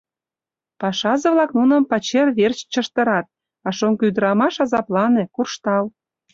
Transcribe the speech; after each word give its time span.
Пашазе-влак 0.79 1.51
нуным 1.57 1.83
пачер 1.91 2.27
верч 2.37 2.59
чыштырат, 2.73 3.27
а 3.67 3.69
шоҥго 3.77 4.03
ӱдрамаш 4.09 4.55
азаплане, 4.63 5.23
куржтал». 5.35 5.85